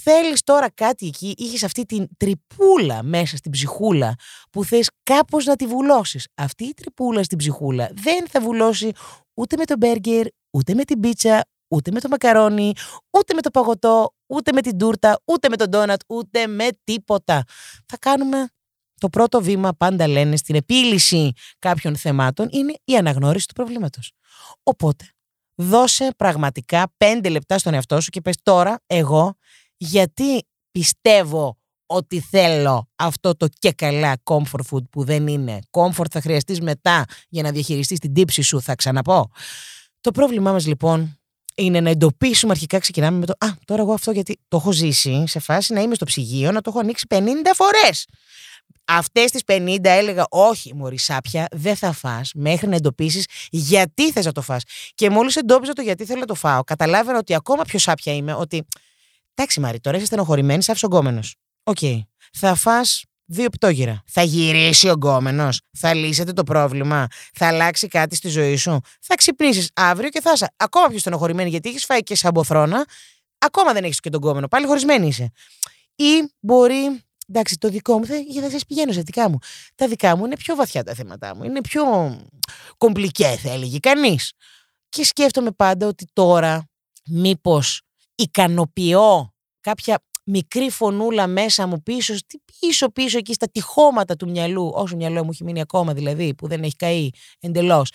Θέλεις 0.02 0.42
τώρα 0.42 0.70
κάτι 0.70 1.06
εκεί, 1.06 1.34
είχες 1.36 1.62
αυτή 1.62 1.84
την 1.84 2.08
τρυπούλα 2.16 3.02
μέσα 3.02 3.36
στην 3.36 3.50
ψυχούλα 3.50 4.14
που 4.50 4.64
θες 4.64 4.90
κάπως 5.02 5.44
να 5.44 5.56
τη 5.56 5.66
βουλώσεις. 5.66 6.26
Αυτή 6.34 6.64
η 6.64 6.74
τρυπούλα 6.74 7.22
στην 7.22 7.38
ψυχούλα 7.38 7.90
δεν 7.92 8.28
θα 8.28 8.40
βουλώσει 8.40 8.90
ούτε 9.34 9.56
με 9.56 9.64
το 9.64 9.74
μπέργκερ, 9.78 10.26
ούτε 10.50 10.74
με 10.74 10.84
την 10.84 11.00
πίτσα, 11.00 11.44
ούτε 11.68 11.90
με 11.90 12.00
το 12.00 12.08
μακαρόνι, 12.08 12.72
ούτε 13.10 13.34
με 13.34 13.40
το 13.40 13.50
παγωτό, 13.50 14.14
ούτε 14.26 14.52
με 14.52 14.60
την 14.60 14.78
τούρτα, 14.78 15.20
ούτε 15.24 15.48
με 15.48 15.56
τον 15.56 15.68
ντόνατ, 15.68 16.00
ούτε 16.06 16.46
με 16.46 16.68
τίποτα. 16.84 17.44
Θα 17.86 17.98
κάνουμε 17.98 18.48
το 19.00 19.08
πρώτο 19.08 19.42
βήμα, 19.42 19.72
πάντα 19.72 20.08
λένε, 20.08 20.36
στην 20.36 20.54
επίλυση 20.54 21.32
κάποιων 21.58 21.96
θεμάτων 21.96 22.48
είναι 22.50 22.74
η 22.84 22.96
αναγνώριση 22.96 23.46
του 23.46 23.54
προβλήματος. 23.54 24.12
Οπότε, 24.62 25.04
δώσε 25.54 26.10
πραγματικά 26.16 26.92
πέντε 26.96 27.28
λεπτά 27.28 27.58
στον 27.58 27.74
εαυτό 27.74 28.00
σου 28.00 28.10
και 28.10 28.20
πες 28.20 28.36
τώρα 28.42 28.80
εγώ 28.86 29.34
γιατί 29.80 30.46
πιστεύω 30.70 31.58
ότι 31.86 32.20
θέλω 32.20 32.88
αυτό 32.96 33.36
το 33.36 33.46
και 33.58 33.72
καλά 33.72 34.16
comfort 34.24 34.60
food 34.70 34.88
που 34.90 35.04
δεν 35.04 35.26
είναι. 35.26 35.58
Comfort 35.70 36.10
θα 36.10 36.20
χρειαστείς 36.20 36.60
μετά 36.60 37.04
για 37.28 37.42
να 37.42 37.50
διαχειριστείς 37.50 37.98
την 37.98 38.12
τύψη 38.12 38.42
σου, 38.42 38.62
θα 38.62 38.74
ξαναπώ. 38.74 39.30
Το 40.00 40.10
πρόβλημά 40.10 40.52
μας 40.52 40.66
λοιπόν 40.66 41.18
είναι 41.54 41.80
να 41.80 41.90
εντοπίσουμε 41.90 42.52
αρχικά, 42.52 42.78
ξεκινάμε 42.78 43.18
με 43.18 43.26
το 43.26 43.32
Α, 43.38 43.48
τώρα 43.64 43.82
εγώ 43.82 43.92
αυτό 43.92 44.10
γιατί 44.10 44.40
το 44.48 44.56
έχω 44.56 44.72
ζήσει 44.72 45.24
σε 45.26 45.38
φάση 45.38 45.72
να 45.72 45.80
είμαι 45.80 45.94
στο 45.94 46.04
ψυγείο, 46.04 46.52
να 46.52 46.60
το 46.60 46.70
έχω 46.70 46.80
ανοίξει 46.80 47.06
50 47.10 47.16
φορές. 47.54 48.06
Αυτές 48.84 49.30
τις 49.30 49.42
50 49.46 49.78
έλεγα, 49.82 50.24
Όχι, 50.30 50.74
μωρή 50.74 50.98
σάπια, 50.98 51.46
δεν 51.50 51.76
θα 51.76 51.92
φας 51.92 52.30
μέχρι 52.34 52.68
να 52.68 52.76
εντοπίσεις 52.76 53.26
γιατί 53.50 54.12
θες 54.12 54.24
να 54.24 54.32
το 54.32 54.42
φας. 54.42 54.62
Και 54.94 55.10
μόλις 55.10 55.36
εντόπιζα 55.36 55.72
το 55.72 55.82
γιατί 55.82 56.04
θέλω 56.04 56.20
να 56.20 56.26
το 56.26 56.34
φάω, 56.34 56.64
καταλάβαινα 56.64 57.18
ότι 57.18 57.34
ακόμα 57.34 57.62
πιο 57.62 57.78
σάπια 57.78 58.14
είμαι, 58.14 58.34
ότι. 58.34 58.66
Εντάξει, 59.34 59.60
μαρή, 59.60 59.80
τώρα 59.80 59.96
είσαι 59.96 60.06
στενοχωρημένη, 60.06 60.64
άφησε 60.66 60.86
ο 60.86 60.88
γκόμενος. 60.88 61.36
Οκ. 61.62 61.78
Θα 62.32 62.54
φας 62.54 63.04
δύο 63.24 63.48
πιτόγυρα. 63.48 64.02
Θα 64.06 64.22
γυρίσει 64.22 64.88
ο 64.88 64.92
γκόμενος. 64.92 65.60
Θα 65.78 65.94
λύσετε 65.94 66.32
το 66.32 66.44
πρόβλημα. 66.44 67.06
Θα 67.34 67.46
αλλάξει 67.46 67.88
κάτι 67.88 68.16
στη 68.16 68.28
ζωή 68.28 68.56
σου. 68.56 68.80
Θα 69.00 69.14
ξυπνήσεις 69.14 69.70
αύριο 69.74 70.08
και 70.08 70.20
θα 70.20 70.32
είσαι 70.32 70.52
ακόμα 70.56 70.88
πιο 70.88 70.98
στενοχωρημένη 70.98 71.48
γιατί 71.48 71.68
έχεις 71.68 71.84
φάει 71.84 72.02
και 72.02 72.14
σαμποθρόνα. 72.14 72.84
Ακόμα 73.38 73.72
δεν 73.72 73.84
έχεις 73.84 74.00
και 74.00 74.10
τον 74.10 74.20
γκόμενο. 74.20 74.48
Πάλι 74.48 74.66
χωρισμένη 74.66 75.06
είσαι. 75.06 75.30
Ή 75.94 76.32
μπορεί 76.40 77.02
Εντάξει, 77.32 77.58
το 77.58 77.68
δικό 77.68 77.98
μου, 77.98 78.06
θα, 78.06 78.16
για 78.16 78.40
να 78.40 78.50
σας 78.50 78.64
πηγαίνω 78.66 78.92
σε 78.92 79.00
δικά 79.00 79.28
μου. 79.28 79.38
Τα 79.74 79.88
δικά 79.88 80.16
μου 80.16 80.24
είναι 80.24 80.36
πιο 80.36 80.54
βαθιά 80.54 80.84
τα 80.84 80.94
θέματα 80.94 81.34
μου. 81.34 81.44
Είναι 81.44 81.60
πιο 81.60 81.82
κομπλικέ, 82.76 83.38
θα 83.42 83.50
έλεγε 83.50 83.78
κανείς. 83.78 84.32
Και 84.88 85.04
σκέφτομαι 85.04 85.50
πάντα 85.50 85.86
ότι 85.86 86.06
τώρα 86.12 86.68
μήπως 87.06 87.82
ικανοποιώ 88.22 89.34
κάποια 89.60 90.02
μικρή 90.24 90.70
φωνούλα 90.70 91.26
μέσα 91.26 91.66
μου 91.66 91.82
πίσω, 91.82 92.14
πίσω 92.60 92.90
πίσω 92.90 93.18
εκεί 93.18 93.32
στα 93.32 93.46
τοιχώματα 93.50 94.16
του 94.16 94.30
μυαλού, 94.30 94.70
όσο 94.74 94.96
μυαλό 94.96 95.24
μου 95.24 95.30
έχει 95.32 95.44
μείνει 95.44 95.60
ακόμα 95.60 95.92
δηλαδή, 95.92 96.34
που 96.34 96.48
δεν 96.48 96.62
έχει 96.62 96.76
καεί 96.76 97.10
εντελώς. 97.40 97.92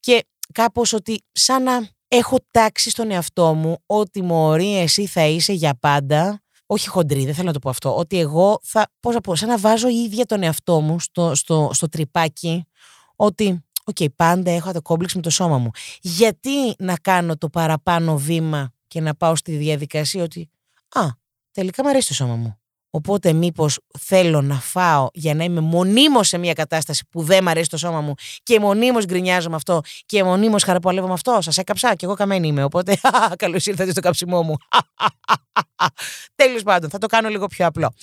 Και 0.00 0.24
κάπως 0.52 0.92
ότι 0.92 1.24
σαν 1.32 1.62
να 1.62 1.88
έχω 2.08 2.36
τάξει 2.50 2.90
στον 2.90 3.10
εαυτό 3.10 3.54
μου 3.54 3.76
ότι 3.86 4.22
μωρή 4.22 4.78
εσύ 4.78 5.06
θα 5.06 5.26
είσαι 5.26 5.52
για 5.52 5.74
πάντα 5.80 6.42
όχι 6.72 6.88
χοντρή, 6.88 7.24
δεν 7.24 7.34
θέλω 7.34 7.46
να 7.46 7.52
το 7.52 7.58
πω 7.58 7.68
αυτό, 7.68 7.96
ότι 7.96 8.18
εγώ 8.18 8.58
θα, 8.62 8.90
πώς 9.00 9.14
να 9.14 9.20
πω, 9.20 9.34
σαν 9.34 9.48
να 9.48 9.58
βάζω 9.58 9.88
η 9.88 9.94
ίδια 9.94 10.26
τον 10.26 10.42
εαυτό 10.42 10.80
μου 10.80 11.00
στο, 11.00 11.34
στο, 11.34 11.70
στο 11.72 11.88
τρυπάκι, 11.88 12.64
ότι, 13.16 13.64
οκ, 13.84 13.96
πάντα 14.16 14.50
έχω 14.50 14.72
το 14.72 14.82
κόμπλεξ 14.82 15.14
με 15.14 15.20
το 15.20 15.30
σώμα 15.30 15.58
μου. 15.58 15.70
Γιατί 16.00 16.74
να 16.78 16.96
κάνω 16.96 17.36
το 17.36 17.48
παραπάνω 17.48 18.18
βήμα 18.18 18.72
και 18.90 19.00
να 19.00 19.14
πάω 19.14 19.36
στη 19.36 19.56
διαδικασία 19.56 20.22
ότι, 20.22 20.50
α, 20.88 21.06
τελικά 21.50 21.82
μου 21.82 21.88
αρέσει 21.88 22.08
το 22.08 22.14
σώμα 22.14 22.34
μου. 22.34 22.60
Οπότε 22.90 23.32
μήπως 23.32 23.78
θέλω 23.98 24.42
να 24.42 24.54
φάω 24.54 25.08
για 25.12 25.34
να 25.34 25.44
είμαι 25.44 25.60
μονίμως 25.60 26.28
σε 26.28 26.38
μια 26.38 26.52
κατάσταση 26.52 27.04
που 27.10 27.22
δεν 27.22 27.42
μ' 27.42 27.48
αρέσει 27.48 27.68
το 27.68 27.76
σώμα 27.76 28.00
μου 28.00 28.14
και 28.42 28.60
μονίμως 28.60 29.04
γκρινιάζω 29.04 29.50
με 29.50 29.56
αυτό 29.56 29.80
και 30.06 30.24
μονίμως 30.24 30.62
χαραπολεύω 30.62 31.06
με 31.06 31.12
αυτό. 31.12 31.38
Σας 31.40 31.58
έκαψα 31.58 31.94
και 31.94 32.04
εγώ 32.04 32.14
καμένη 32.14 32.48
είμαι. 32.48 32.62
Οπότε 32.62 32.96
καλώς 33.36 33.66
ήρθατε 33.66 33.90
στο 33.90 34.00
καψιμό 34.00 34.42
μου. 34.42 34.56
Τέλος 36.34 36.62
πάντων, 36.62 36.90
θα 36.90 36.98
το 36.98 37.06
κάνω 37.06 37.28
λίγο 37.28 37.46
πιο 37.46 37.66
απλό. 37.66 37.94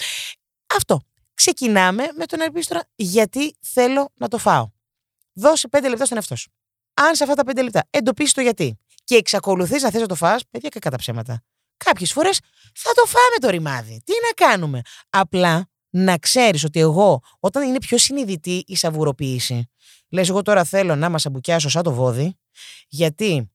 Αυτό. 0.76 1.02
Ξεκινάμε 1.34 2.04
με 2.18 2.26
τον 2.26 2.40
να 2.40 2.52
τώρα 2.68 2.84
γιατί 2.96 3.56
θέλω 3.60 4.10
να 4.16 4.28
το 4.28 4.38
φάω. 4.38 4.70
Δώσε 5.34 5.68
πέντε 5.68 5.90
λεπτά 5.90 6.06
στον 6.06 6.18
εαυτό 6.18 6.36
σου. 6.36 6.52
Αν 6.94 7.16
σε 7.16 7.24
αυτά 7.24 7.36
τα 7.36 7.44
πέντε 7.44 7.62
λεπτά 7.62 7.88
εντοπίσει 7.90 8.34
το 8.34 8.42
γιατί 8.42 8.78
και 9.08 9.16
εξακολουθείς 9.16 9.82
να 9.82 9.90
θες 9.92 10.02
να 10.02 10.08
το 10.08 10.16
φας, 10.16 10.42
παιδιά 10.50 10.70
κακά 10.70 10.90
τα 10.90 10.98
ψέματα. 10.98 11.44
Κάποιες 11.78 12.12
φορές 12.12 12.40
θα 12.74 12.92
το 12.94 13.06
φάμε 13.06 13.38
το 13.40 13.50
ρημάδι. 13.50 14.02
Τι 14.06 14.12
να 14.12 14.48
κάνουμε; 14.48 14.82
Απλά 15.10 15.68
να 15.90 16.18
ξέρεις 16.18 16.64
ότι 16.64 16.80
εγώ, 16.80 17.20
όταν 17.40 17.68
είναι 17.68 17.78
πιο 17.78 17.98
συνειδητή 17.98 18.64
η 18.68 18.76
σαβουροποίηση, 18.76 19.70
λες, 20.10 20.30
εγώ 20.30 20.42
τώρα 20.42 20.64
θέλω 20.64 20.96
να 20.96 21.10
μα 21.10 21.18
αμπουκιάσω 21.24 21.70
σαν 21.70 21.84
το 21.84 21.92
βόδι, 21.92 22.38
γιατί 22.88 23.52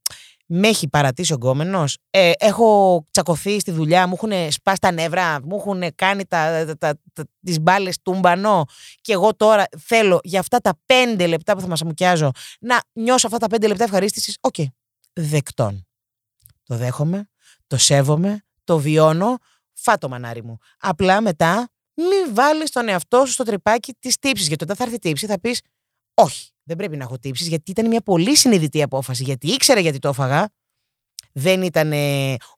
με 0.47 0.69
έχει 0.69 0.89
παρατήσει 0.89 1.33
ο 1.33 1.37
γκόμενος. 1.37 1.99
Ε, 2.11 2.31
έχω 2.39 3.03
τσακωθεί 3.11 3.61
στη 3.61 3.71
δουλειά, 3.71 4.07
μου 4.07 4.15
έχουν 4.17 4.53
σπάσει 4.53 4.81
τα 4.81 4.91
νεύρα, 4.91 5.41
μου 5.45 5.57
έχουν 5.57 5.95
κάνει 5.95 6.27
τα, 6.27 6.65
τα, 6.67 6.77
τα, 6.77 6.99
τα, 7.13 7.25
τις 7.45 7.61
μπάλες 7.61 8.03
τούμπανο 8.03 8.65
και 9.01 9.13
εγώ 9.13 9.37
τώρα 9.37 9.65
θέλω 9.79 10.21
για 10.23 10.41
αυτά 10.41 10.59
τα 10.59 10.79
πέντε 10.87 11.27
λεπτά 11.27 11.55
που 11.55 11.61
θα 11.61 11.69
μας 11.69 11.83
αμουκιάζω 11.83 12.31
να 12.61 12.83
νιώσω 12.93 13.27
αυτά 13.27 13.39
τα 13.39 13.47
πέντε 13.47 13.67
λεπτά 13.67 13.85
ευχαρίστησης. 13.85 14.37
Ok, 14.41 14.55
okay. 14.59 14.67
Δεκτόν. 15.13 15.87
Το 16.63 16.77
δέχομαι, 16.77 17.29
το 17.67 17.77
σέβομαι, 17.77 18.45
το 18.65 18.79
βιώνω, 18.79 19.37
φάτο 19.73 20.09
μανάρι 20.09 20.43
μου. 20.43 20.59
Απλά 20.79 21.21
μετά 21.21 21.73
Μην 21.95 22.35
βάλεις 22.35 22.71
τον 22.71 22.89
εαυτό 22.89 23.27
σου 23.27 23.33
στο 23.33 23.45
τρυπάκι 23.45 23.95
της 23.99 24.19
τύψης. 24.19 24.49
Γιατί 24.49 24.65
όταν 24.65 24.77
θα 24.77 24.85
έρθει 24.85 24.99
τύψη 24.99 25.27
θα 25.27 25.41
πεις, 25.41 25.61
Όχι, 26.15 26.51
δεν 26.63 26.77
πρέπει 26.77 26.97
να 26.97 27.05
έχω 27.05 27.19
τύψεις, 27.19 27.49
γιατί 27.49 27.71
ήταν 27.71 27.87
μια 27.87 28.01
πολύ 28.01 28.37
συνειδητή 28.37 28.83
απόφαση. 28.83 29.23
Γιατί 29.23 29.47
ήξερα 29.47 29.81
γιατί 29.81 29.99
το 29.99 30.09
έφαγα. 30.09 30.49
Δεν 31.33 31.63
ήταν 31.63 31.93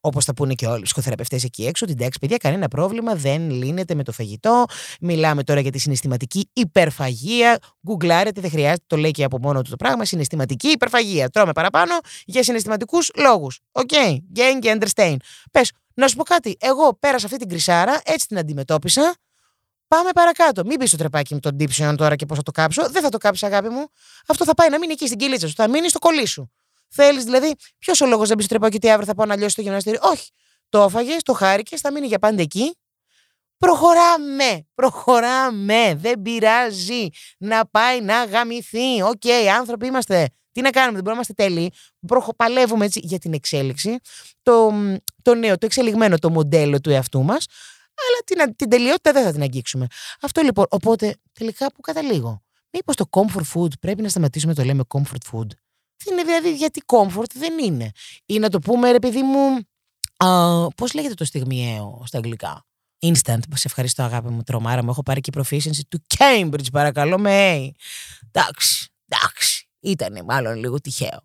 όπως 0.01 0.25
θα 0.25 0.35
πούνε 0.35 0.55
και 0.55 0.67
όλοι 0.67 0.81
οι 0.81 0.83
ψυχοθεραπευτές 0.83 1.45
εκεί 1.45 1.67
έξω. 1.67 1.85
Ότι 1.85 1.95
εντάξει, 1.95 2.19
παιδιά, 2.19 2.37
κανένα 2.37 2.69
πρόβλημα 2.69 3.15
δεν 3.15 3.51
λύνεται 3.51 3.95
με 3.95 4.03
το 4.03 4.13
φαγητό. 4.13 4.65
Μιλάμε 5.01 5.43
τώρα 5.43 5.61
για 5.61 5.71
τη 5.71 5.79
συναισθηματική 5.79 6.51
υπερφαγία. 6.53 7.59
Γκουγκλάρετε, 7.87 8.41
δεν 8.41 8.51
χρειάζεται, 8.51 8.85
το 8.87 8.97
λέει 8.97 9.11
και 9.11 9.25
από 9.25 9.39
μόνο 9.39 9.63
του 9.63 9.71
το 9.71 9.77
πράγμα. 9.77 10.05
Συναισθηματική 10.05 10.69
υπερφαγία. 10.69 11.29
Τρώμε 11.29 11.53
παραπάνω 11.53 11.93
για 12.25 12.43
συναισθηματικούς 12.43 13.11
λόγους. 13.17 13.61
Ok, 13.73 13.91
okay. 13.93 14.13
gain 14.13 14.59
και 14.61 14.79
understand. 14.81 15.17
Πες, 15.51 15.73
να 15.95 16.09
σου 16.09 16.17
πω 16.17 16.23
κάτι. 16.23 16.57
Εγώ 16.61 16.97
πέρασα 16.99 17.27
αυτή 17.27 17.39
την 17.39 17.49
κρισάρα, 17.49 18.01
έτσι 18.05 18.27
την 18.27 18.39
αντιμετώπισα. 18.39 19.15
Πάμε 19.89 20.11
παρακάτω. 20.15 20.65
Μην 20.65 20.77
μπει 20.79 20.87
στο 20.87 20.97
τρυπάκι 20.97 21.35
με 21.35 21.41
των 21.41 21.57
τύψεων 21.57 21.97
τώρα 21.97 22.17
και 22.17 22.27
πώς 22.27 22.37
θα 22.37 22.43
το 22.43 22.51
κάψω. 22.51 22.91
Δεν 22.91 23.03
θα 23.03 23.09
το 23.09 23.19
κάψεις, 23.19 23.43
αγάπη 23.43 23.69
μου. 23.69 23.87
Αυτό 24.27 24.45
θα 24.45 24.55
πάει 24.55 24.69
να 24.69 24.79
μείνει 24.79 24.93
εκεί 24.93 25.07
στην 25.07 25.19
κοιλίτσα 25.19 25.49
σου. 25.49 25.55
Θα 25.55 25.69
μείνει 25.69 25.89
στο 25.89 25.99
κωλί 25.99 26.27
σου. 26.27 26.51
Θέλεις 26.95 27.25
δηλαδή, 27.25 27.55
ποιος 27.79 28.01
ο 28.01 28.07
λόγος 28.07 28.29
να 28.29 28.35
μπει 28.35 28.43
στο 28.43 28.51
τρυπάκι 28.55 28.77
ότι 28.77 28.91
αύριο 28.91 29.07
θα 29.07 29.15
πάω 29.15 29.27
να 29.27 29.37
λιώσω 29.37 29.55
το 29.55 29.63
γυμναστήριο; 29.63 30.01
Όχι. 30.03 30.31
Το 30.69 30.83
έφαγες, 30.83 31.23
το 31.23 31.33
χάρηκες, 31.33 31.81
θα 31.81 31.93
μείνει 31.93 32.07
για 32.07 32.19
πάντα 32.19 32.43
εκεί. 32.43 32.77
Προχωράμε, 33.59 34.67
προχωράμε. 34.75 35.95
Δεν 35.95 36.23
πειράζει 36.23 37.09
να 37.39 37.67
πάει 37.67 38.01
να 38.01 38.25
γαμηθεί. 38.25 39.03
Ok, 39.03 39.21
okay, 39.25 39.47
άνθρωποι 39.59 39.87
είμαστε. 39.87 40.29
Τι 40.53 40.61
να 40.61 40.71
κάνουμε, 40.71 40.95
δεν 40.95 41.03
μπορούμε 41.05 41.23
να 41.27 41.33
είμαστε 41.33 41.33
τέλειοι. 41.33 41.73
Παλεύουμε 42.37 42.85
έτσι 42.85 43.01
για 43.03 43.19
την 43.19 43.33
εξέλιξη. 43.33 43.99
Το, 44.43 44.73
το 45.23 45.35
νέο, 45.35 45.59
το 45.59 45.67
εξελιγμένο 45.67 46.19
το 46.19 46.31
μοντέλο 46.31 46.81
του 46.81 46.91
εαυτού 46.91 47.23
μας. 47.23 47.47
Αλλά 47.95 48.45
την, 48.47 48.57
την 48.57 48.69
τελειότητα 48.69 49.13
δεν 49.13 49.25
θα 49.25 49.33
την 49.33 49.43
αγγίξουμε. 49.43 49.87
Αυτό 50.21 50.43
λοιπόν. 50.43 50.67
Οπότε 50.71 51.17
τελικά 51.33 51.73
που 51.73 51.81
καταλήγω. 51.81 52.43
Μήπως 52.71 52.97
το 52.97 53.05
comfort 53.11 53.43
food 53.55 53.79
πρέπει 53.81 54.03
να 54.03 54.09
σταματήσουμε 54.09 54.53
να 54.53 54.59
το 54.59 54.65
λέμε 54.65 54.83
comfort 54.89 55.33
food; 55.33 55.47
Είναι 56.11 56.23
δηλαδή 56.23 56.55
γιατί 56.55 56.83
comfort 56.87 57.31
δεν 57.35 57.59
είναι. 57.59 57.91
Ή 58.27 58.39
να 58.39 58.49
το 58.49 58.59
πούμε, 58.59 58.91
ρε 58.91 58.99
παιδί 58.99 59.23
μου, 59.23 59.59
πώς 60.77 60.93
λέγεται 60.93 61.15
το 61.15 61.25
στιγμιαίο 61.25 62.03
στα 62.07 62.19
αγγλικά; 62.19 62.65
Instant. 63.05 63.39
Σε 63.55 63.63
ευχαριστώ, 63.65 64.03
αγάπη 64.03 64.29
μου, 64.29 64.43
τρομάρα 64.43 64.85
μου. 64.85 64.91
Έχω 64.91 65.03
πάρει 65.03 65.21
και 65.21 65.33
proficiency 65.35 65.81
του 65.89 66.03
Cambridge, 66.17 66.73
παρακαλώ 66.73 67.19
με. 67.19 67.71
Εντάξει, 68.33 68.89
εντάξει. 69.09 69.69
Ήταν 69.81 70.25
μάλλον 70.25 70.57
λίγο 70.57 70.81
τυχαίο. 70.81 71.21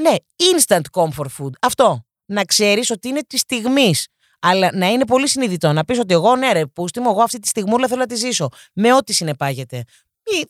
ναι, 0.00 0.14
instant 0.36 0.82
comfort 0.92 1.26
food. 1.38 1.50
Αυτό. 1.60 2.04
Να 2.26 2.44
ξέρεις 2.44 2.90
ότι 2.90 3.08
είναι 3.08 3.20
της 3.26 3.40
στιγμής. 3.40 4.06
Αλλά 4.40 4.70
να 4.74 4.86
είναι 4.86 5.04
πολύ 5.06 5.28
συνειδητό. 5.28 5.72
Να 5.72 5.84
πεις 5.84 5.98
ότι 5.98 6.14
εγώ, 6.14 6.36
ναι, 6.36 6.52
ρε, 6.52 6.66
πούστη 6.66 7.00
μου, 7.00 7.10
εγώ 7.10 7.22
αυτή 7.22 7.38
τη 7.38 7.48
στιγμούλα 7.48 7.88
θέλω 7.88 8.00
να 8.00 8.06
τη 8.06 8.14
ζήσω. 8.14 8.48
Με 8.72 8.94
ό,τι 8.94 9.12
συνεπάγεται. 9.12 9.84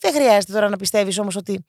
δεν 0.01 0.13
χρειάζεται 0.13 0.53
τώρα 0.53 0.69
να 0.69 0.77
πιστεύεις 0.77 1.19
όμως 1.19 1.37
ότι 1.37 1.67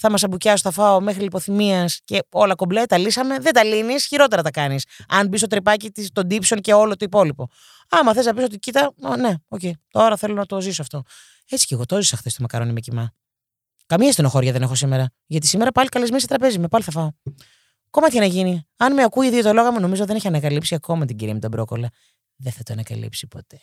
θα 0.00 0.10
μας 0.10 0.22
αμπουκιάσω, 0.22 0.62
θα 0.62 0.70
φάω 0.70 1.00
μέχρι 1.00 1.22
λιποθυμίας 1.22 2.00
και 2.04 2.22
όλα 2.30 2.54
κομπλέ, 2.54 2.86
τα 2.86 2.98
λύσαμε. 2.98 3.38
Δεν 3.38 3.52
τα 3.52 3.64
λύνεις, 3.64 4.06
χειρότερα 4.06 4.42
τα 4.42 4.50
κάνεις. 4.50 4.84
Αν 5.08 5.28
μπει 5.28 5.36
στο 5.36 5.46
τρυπάκι 5.46 5.90
των 6.12 6.28
τύψεων 6.28 6.60
και 6.60 6.72
όλο 6.72 6.96
το 6.96 7.04
υπόλοιπο. 7.04 7.48
Άμα 7.88 8.14
θες 8.14 8.24
να 8.24 8.34
πεις 8.34 8.44
ότι 8.44 8.58
κοίτα, 8.58 8.92
ναι, 9.18 9.34
ok, 9.48 9.60
okay, 9.62 9.70
τώρα 9.90 10.16
θέλω 10.16 10.34
να 10.34 10.46
το 10.46 10.60
ζήσω 10.60 10.82
αυτό. 10.82 11.02
Έτσι 11.48 11.66
και 11.66 11.74
εγώ 11.74 11.86
το 11.86 11.96
ζήσα 11.96 12.16
χθες 12.16 12.34
το 12.34 12.42
μακαρόνι 12.42 12.72
με 12.72 12.80
κιμά. 12.80 13.12
Καμία 13.86 14.12
στενοχώρια 14.12 14.52
δεν 14.52 14.62
έχω 14.62 14.74
σήμερα. 14.74 15.10
Γιατί 15.26 15.46
σήμερα 15.46 15.72
πάλι 15.72 15.88
καλεσμένη 15.88 16.20
σε 16.20 16.26
τραπέζι, 16.26 16.58
με 16.58 16.68
πάλι 16.68 16.84
θα 16.84 16.90
φάω. 16.90 17.10
Ακόμα 17.86 18.08
τι 18.08 18.18
να 18.18 18.24
γίνει. 18.24 18.66
Αν 18.76 18.92
με 18.92 19.02
ακούει 19.02 19.26
η 19.26 19.42
διαιτολόγος 19.42 19.70
μου, 19.70 19.80
νομίζω 19.80 20.04
δεν 20.04 20.16
έχει 20.16 20.26
ανακαλύψει 20.26 20.74
ακόμα 20.74 21.04
την 21.04 21.16
κυρία 21.16 21.34
με 21.34 21.40
τα 21.40 21.48
μπρόκολα. 21.48 21.88
Δεν 22.36 22.52
θα 22.52 22.62
το 22.62 22.72
ανακαλύψει 22.72 23.26
ποτέ. 23.26 23.60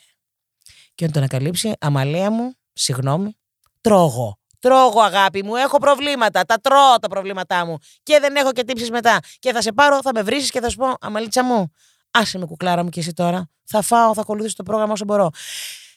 Και 0.94 1.04
όταν 1.04 1.12
το 1.12 1.18
ανακαλύψει, 1.18 1.72
Αμαλία 1.80 2.30
μου, 2.30 2.54
συγγνώμη, 2.72 3.36
τρώγω. 3.80 4.38
Τρώγω, 4.58 5.00
αγάπη 5.00 5.44
μου, 5.44 5.54
έχω 5.54 5.78
προβλήματα. 5.78 6.44
Τα 6.44 6.56
τρώω 6.60 6.98
τα 7.00 7.08
προβλήματά 7.08 7.66
μου. 7.66 7.78
Και 8.02 8.18
δεν 8.20 8.36
έχω 8.36 8.52
και 8.52 8.64
τύψεις 8.64 8.90
μετά. 8.90 9.18
Και 9.38 9.52
θα 9.52 9.62
σε 9.62 9.72
πάρω, 9.72 10.02
θα 10.02 10.10
με 10.14 10.22
βρει 10.22 10.48
και 10.48 10.60
θα 10.60 10.68
σου 10.68 10.76
πω, 10.76 10.94
Αμαλίτσα 11.00 11.44
μου, 11.44 11.72
άσε 12.10 12.38
με 12.38 12.46
κουκλάρα 12.46 12.82
μου 12.82 12.88
και 12.88 13.00
εσύ 13.00 13.12
τώρα. 13.12 13.50
Θα 13.64 13.82
φάω, 13.82 14.14
θα 14.14 14.20
ακολουθήσω 14.20 14.54
το 14.56 14.62
πρόγραμμα 14.62 14.92
όσο 14.92 15.04
μπορώ. 15.04 15.30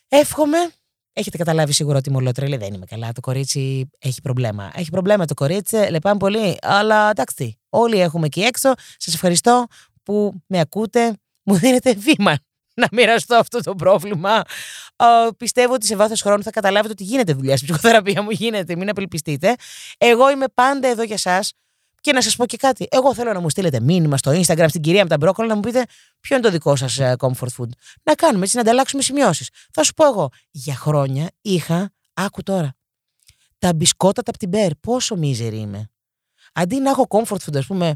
Εύχομαι. 0.07 0.57
Έχετε 1.13 1.37
καταλάβει 1.37 1.73
σίγουρα 1.73 1.97
ότι 1.97 2.11
μου 2.11 2.19
λέει 2.19 2.31
δεν 2.57 2.73
είμαι 2.73 2.85
καλά. 2.85 3.11
Το 3.11 3.21
κορίτσι 3.21 3.89
έχει 3.99 4.21
προβλέμα. 4.21 4.71
Έχει 4.75 4.89
προβλέμα 4.89 5.25
το 5.25 5.33
κορίτσι, 5.33 5.75
λεπάμε 5.89 6.17
πολύ. 6.17 6.57
Αλλά 6.61 7.09
εντάξει, 7.09 7.59
όλοι 7.69 7.99
έχουμε 7.99 8.25
εκεί 8.25 8.41
έξω. 8.41 8.73
Σας 8.97 9.13
ευχαριστώ 9.13 9.65
που 10.03 10.41
με 10.47 10.59
ακούτε. 10.59 11.13
Μου 11.43 11.55
δίνετε 11.55 11.93
βήμα 11.93 12.37
να 12.79 12.88
μοιραστώ 12.91 13.36
αυτό 13.36 13.59
το 13.59 13.75
πρόβλημα. 13.75 14.41
Uh, 14.95 15.29
πιστεύω 15.38 15.74
ότι 15.74 15.86
σε 15.86 15.95
βάθος 15.95 16.21
χρόνου 16.21 16.43
θα 16.43 16.51
καταλάβετε 16.51 16.91
ότι 16.91 17.03
γίνεται 17.03 17.33
δουλειά 17.33 17.57
στην 17.57 17.67
ψυχοθεραπεία 17.67 18.21
μου. 18.21 18.29
Γίνεται, 18.29 18.75
μην 18.75 18.89
απελπιστείτε. 18.89 19.55
Εγώ 19.98 20.31
είμαι 20.31 20.45
πάντα 20.53 20.88
εδώ 20.88 21.03
για 21.03 21.15
εσά. 21.15 21.43
Και 22.01 22.13
να 22.13 22.21
σας 22.21 22.36
πω 22.36 22.45
και 22.45 22.57
κάτι. 22.57 22.88
Εγώ 22.91 23.13
θέλω 23.13 23.33
να 23.33 23.39
μου 23.39 23.50
στείλετε 23.50 23.79
μήνυμα 23.79 24.17
στο 24.17 24.31
Instagram 24.31 24.65
στην 24.67 24.81
κυρία 24.81 25.03
με 25.03 25.09
τα 25.09 25.17
μπρόκολα 25.17 25.48
να 25.48 25.55
μου 25.55 25.62
πείτε 25.62 25.86
ποιο 26.19 26.36
είναι 26.36 26.45
το 26.45 26.51
δικό 26.51 26.75
σας 26.75 27.00
ε, 27.00 27.15
comfort 27.19 27.48
food. 27.57 27.69
Να 28.03 28.13
κάνουμε 28.13 28.43
έτσι, 28.43 28.55
να 28.55 28.62
ανταλλάξουμε 28.62 29.01
σημειώσεις. 29.01 29.50
Θα 29.71 29.83
σου 29.83 29.93
πω 29.93 30.05
εγώ. 30.05 30.29
Για 30.51 30.75
χρόνια 30.75 31.31
είχα. 31.41 31.91
Άκου 32.13 32.43
τώρα. 32.43 32.74
Τα 33.59 33.74
μπισκότα 33.74 34.21
τα 34.21 34.31
πτυμπέρ. 34.31 34.75
Πόσο 34.75 35.15
μίζερη 35.15 35.57
είμαι. 35.57 35.89
Αντί 36.53 36.79
να 36.79 36.89
έχω 36.89 37.05
comfort 37.09 37.38
food, 37.45 37.57
ας 37.57 37.65
πούμε, 37.65 37.95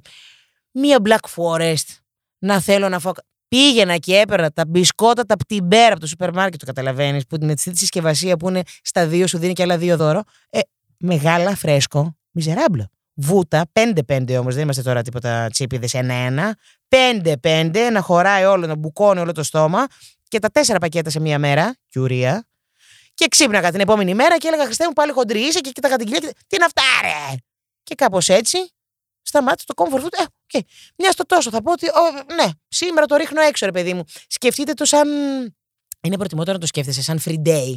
μία 0.71 0.99
Black 1.03 1.29
Forest 1.35 1.97
να 2.39 2.59
θέλω 2.59 2.89
να 2.89 2.99
φάω. 2.99 3.13
Πήγαινα 3.53 3.97
και 3.97 4.17
έπαιρνα 4.17 4.51
τα 4.51 4.65
μπισκότα 4.67 5.25
τα 5.25 5.35
πτυμπέρ 5.35 5.91
από 5.91 5.99
το 5.99 6.07
σούπερ 6.07 6.33
μάρκετ, 6.33 6.59
το 6.59 6.65
καταλαβαίνεις, 6.65 7.25
που 7.27 7.37
με 7.41 7.55
τη 7.55 7.77
συσκευασία 7.77 8.37
που 8.37 8.49
είναι 8.49 8.61
στα 8.81 9.07
δύο, 9.07 9.27
σου 9.27 9.37
δίνει 9.37 9.53
και 9.53 9.61
άλλα 9.61 9.77
δύο 9.77 9.97
δώρο. 9.97 10.23
Ε, 10.49 10.59
μεγάλα, 10.97 11.55
φρέσκο, 11.55 12.17
μιζεράμπλο. 12.31 12.87
Βούτα, 13.13 13.65
5-5 13.73 14.37
όμως, 14.39 14.53
δεν 14.53 14.63
είμαστε 14.63 14.81
τώρα 14.81 15.01
τίποτα 15.01 15.49
τσίπιδες 15.51 15.93
ένα-ένα. 15.93 16.57
5-5, 16.87 17.89
να 17.91 18.01
χωράει 18.01 18.43
όλο, 18.43 18.67
να 18.67 18.75
μπουκώνει 18.75 19.19
όλο 19.19 19.31
το 19.31 19.43
στόμα 19.43 19.87
και 20.27 20.39
τα 20.39 20.49
τέσσερα 20.49 20.79
πακέτα 20.79 21.09
σε 21.09 21.19
μία 21.19 21.39
μέρα, 21.39 21.75
κιουρία. 21.89 22.47
Και 23.13 23.27
ξύπναγα 23.27 23.71
την 23.71 23.79
επόμενη 23.79 24.13
μέρα 24.13 24.37
και 24.37 24.47
έλεγα 24.47 24.65
Χριστέ 24.65 24.85
μου 24.85 24.93
πάλι 24.93 25.11
χοντρή 25.11 25.39
είσαι 25.39 25.59
και 25.59 25.69
κοίταγα 25.69 25.95
την 25.95 26.05
κυρία. 26.05 26.29
Τι 26.47 26.55
είναι 26.55 26.65
αυτά, 26.65 26.83
ρε! 27.01 27.35
Και 27.83 27.95
κάπως 27.95 28.29
έτσι 28.29 28.72
σταμάτησε 29.23 29.65
το 29.73 29.83
comfort 29.83 29.99
food. 29.99 30.11
Ε, 30.11 30.23
okay. 30.47 30.59
Μια 30.97 31.11
στο 31.11 31.25
τόσο 31.25 31.49
θα 31.49 31.61
πω 31.61 31.71
ότι, 31.71 31.87
ναι, 32.35 32.49
σήμερα 32.67 33.05
το 33.05 33.15
ρίχνω 33.15 33.41
έξω, 33.41 33.65
ρε 33.65 33.71
παιδί 33.71 33.93
μου. 33.93 34.03
Σκεφτείτε 34.27 34.73
το 34.73 34.85
σαν. 34.85 35.07
Είναι 36.01 36.17
προτιμότερο 36.17 36.53
να 36.53 36.59
το 36.59 36.67
σκέφτεσαι 36.67 37.01
σαν 37.01 37.21
free 37.25 37.47
day. 37.47 37.75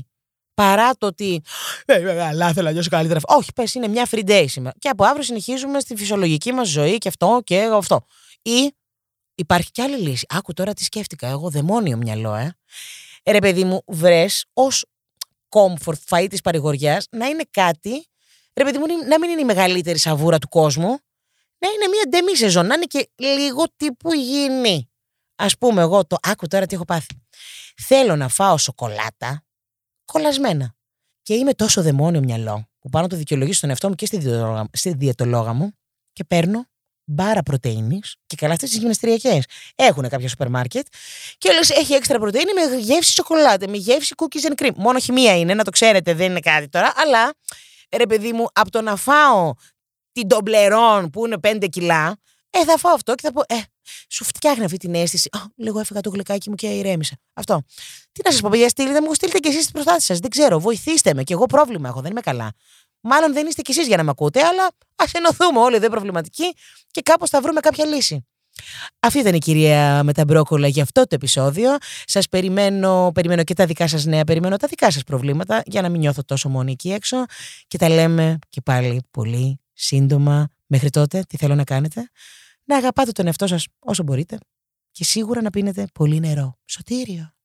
Παρά 0.54 0.96
το 0.98 1.06
ότι. 1.06 1.42
Ε, 1.84 1.94
ε 1.94 2.22
αλλά 2.22 2.52
θέλω 2.52 2.66
να 2.66 2.72
νιώσω 2.72 2.88
καλύτερα. 2.88 3.20
Όχι, 3.24 3.52
πες, 3.52 3.74
είναι 3.74 3.88
μια 3.88 4.08
free 4.10 4.28
day 4.28 4.44
σήμερα. 4.48 4.74
Και 4.78 4.88
από 4.88 5.04
αύριο 5.04 5.22
συνεχίζουμε 5.22 5.80
στη 5.80 5.96
φυσιολογική 5.96 6.52
μας 6.52 6.68
ζωή 6.68 6.98
και 6.98 7.08
αυτό 7.08 7.40
και 7.44 7.68
αυτό. 7.72 8.06
Ή 8.42 8.72
υπάρχει 9.34 9.70
κι 9.70 9.82
άλλη 9.82 9.96
λύση. 9.96 10.26
Άκου 10.28 10.52
τώρα 10.52 10.72
τι 10.72 10.84
σκέφτηκα. 10.84 11.28
Εγώ 11.28 11.50
δαιμόνιο 11.50 11.96
μυαλό, 11.96 12.34
ε. 12.34 12.56
ε 13.22 13.32
ρε 13.32 13.38
παιδί 13.38 13.64
μου, 13.64 13.82
βρες 13.86 14.46
ως 14.52 14.86
comfort 15.48 15.98
φαΐ 16.08 16.26
της 16.30 16.40
παρηγοριάς 16.40 17.06
να 17.10 17.26
είναι 17.26 17.44
κάτι. 17.50 18.06
Ρε 18.54 18.64
παιδί 18.64 18.78
μου, 18.78 18.84
να 19.08 19.18
μην 19.18 19.30
είναι 19.30 19.40
η 19.40 19.44
μεγαλύτερη 19.44 19.98
σαβούρα 19.98 20.38
του 20.38 20.48
κόσμου 20.48 20.98
να 21.58 21.68
είναι 21.68 21.88
μια 21.88 22.04
ντεμή 22.08 22.36
σεζόν, 22.36 22.66
να 22.66 22.74
είναι 22.74 22.84
και 22.84 23.08
λίγο 23.16 23.64
τύπου 23.76 24.12
υγιεινή. 24.12 24.90
Α 25.36 25.46
πούμε, 25.58 25.82
εγώ 25.82 26.06
το 26.06 26.16
άκου 26.22 26.46
τώρα 26.46 26.66
τι 26.66 26.74
έχω 26.74 26.84
πάθει. 26.84 27.22
Θέλω 27.76 28.16
να 28.16 28.28
φάω 28.28 28.58
σοκολάτα 28.58 29.44
κολλασμένα. 30.04 30.74
Και 31.22 31.34
είμαι 31.34 31.54
τόσο 31.54 31.82
δαιμόνιο 31.82 32.20
μυαλό 32.20 32.68
που 32.78 32.88
πάνω 32.88 33.06
το 33.06 33.16
δικαιολογήσω 33.16 33.56
στον 33.56 33.70
εαυτό 33.70 33.88
μου 33.88 33.94
και 33.94 34.06
στη, 34.06 34.18
διαιτολόγα, 34.18 34.68
στη 34.72 34.94
διαιτολόγα 34.94 35.52
μου 35.52 35.72
και 36.12 36.24
παίρνω 36.24 36.66
μπάρα 37.04 37.42
πρωτενη 37.42 38.00
και 38.26 38.36
καλά 38.36 38.52
αυτές 38.52 38.70
τις 38.70 38.78
γυμναστηριακές. 38.78 39.44
Έχουν 39.74 40.08
κάποια 40.08 40.28
σούπερ 40.28 40.48
μάρκετ 40.48 40.86
και 41.38 41.48
όλες 41.48 41.70
έχει 41.70 41.92
έξτρα 41.92 42.18
πρωτενη 42.18 42.52
με 42.52 42.76
γεύση 42.76 43.12
σοκολάτα, 43.12 43.68
με 43.68 43.76
γεύση 43.76 44.14
cookies 44.16 44.50
and 44.50 44.62
cream. 44.62 44.72
Μόνο 44.76 44.98
χημεία 44.98 45.38
είναι, 45.38 45.54
να 45.54 45.64
το 45.64 45.70
ξέρετε, 45.70 46.14
δεν 46.14 46.30
είναι 46.30 46.40
κάτι 46.40 46.68
τώρα, 46.68 46.92
αλλά 46.96 47.34
ρε 47.96 48.06
παιδί 48.06 48.32
μου, 48.32 48.46
από 48.52 48.70
το 48.70 48.80
να 48.80 48.96
φάω 48.96 49.52
την 50.20 50.28
τομπλερών 50.28 51.10
που 51.10 51.26
είναι 51.26 51.36
5 51.42 51.66
κιλά, 51.70 52.16
ε, 52.50 52.64
θα 52.64 52.78
φάω 52.78 52.94
αυτό 52.94 53.14
και 53.14 53.22
θα 53.22 53.32
πω, 53.32 53.40
ε, 53.46 53.60
σου 54.08 54.24
φτιάχνει 54.24 54.64
αυτή 54.64 54.76
την 54.76 54.94
αίσθηση. 54.94 55.28
Α, 55.32 55.38
λίγο 55.56 55.80
έφυγα 55.80 56.00
το 56.00 56.10
γλυκάκι 56.10 56.48
μου 56.48 56.54
και 56.54 56.66
ηρέμησα. 56.66 57.16
Αυτό. 57.34 57.62
Τι 58.12 58.20
να 58.24 58.30
σας 58.30 58.40
πω, 58.40 58.48
παιδιά, 58.50 58.68
στείλτε 58.68 59.00
μου, 59.00 59.14
στείλτε 59.14 59.38
και 59.38 59.48
εσείς 59.48 59.62
τις 59.62 59.70
προστάσεις 59.70 60.04
σας. 60.04 60.18
Δεν 60.18 60.30
ξέρω, 60.30 60.60
βοηθήστε 60.60 61.14
με. 61.14 61.22
Και 61.22 61.32
εγώ 61.32 61.46
πρόβλημα 61.46 61.88
έχω, 61.88 62.00
δεν 62.00 62.10
είμαι 62.10 62.20
καλά. 62.20 62.52
Μάλλον 63.00 63.32
δεν 63.32 63.46
είστε 63.46 63.62
κι 63.62 63.70
εσείς 63.70 63.86
για 63.86 63.96
να 63.96 64.02
με 64.02 64.10
ακούτε, 64.10 64.40
αλλά 64.42 64.68
ας 64.96 65.12
ενωθούμε 65.12 65.60
όλοι 65.60 65.76
εδώ 65.76 65.88
προβληματικοί 65.88 66.54
και 66.90 67.00
κάπως 67.00 67.30
θα 67.30 67.40
βρούμε 67.40 67.60
κάποια 67.60 67.84
λύση. 67.84 68.26
Αυτή 69.00 69.18
ήταν 69.18 69.34
η 69.34 69.38
κυρία 69.38 70.02
με 70.02 70.12
τα 70.12 70.24
μπρόκολα 70.24 70.68
για 70.68 70.82
αυτό 70.82 71.00
το 71.02 71.14
επεισόδιο. 71.14 71.76
Σας 72.04 72.28
περιμένω, 72.28 73.10
περιμένω 73.14 73.44
και 73.44 73.54
τα 73.54 73.66
δικά 73.66 73.88
σας 73.88 74.04
νέα, 74.04 74.24
περιμένω 74.24 74.56
τα 74.56 74.66
δικά 74.66 74.90
σας 74.90 75.02
προβλήματα 75.02 75.62
για 75.66 75.82
να 75.82 75.88
μην 75.88 76.00
νιώθω 76.00 76.24
τόσο 76.24 76.48
μόνη 76.48 76.72
εκεί 76.72 76.92
έξω. 76.92 77.24
Και 77.66 77.78
τα 77.78 77.88
λέμε 77.88 78.38
και 78.48 78.60
πάλι 78.60 79.02
πολύ 79.10 79.60
σύντομα. 79.76 80.48
Μέχρι 80.66 80.90
τότε, 80.90 81.22
τι 81.28 81.36
θέλω 81.36 81.54
να 81.54 81.64
κάνετε. 81.64 82.10
Να 82.64 82.76
αγαπάτε 82.76 83.12
τον 83.12 83.26
εαυτό 83.26 83.46
σας 83.46 83.66
όσο 83.78 84.02
μπορείτε 84.02 84.38
και 84.90 85.04
σίγουρα 85.04 85.42
να 85.42 85.50
πίνετε 85.50 85.86
πολύ 85.92 86.20
νερό. 86.20 86.58
Σωτήριο. 86.64 87.35